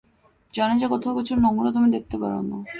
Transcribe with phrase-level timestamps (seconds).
[0.53, 2.57] জানে যে, কোথাও কিছু নোংরা তুমি দেখতে পার না।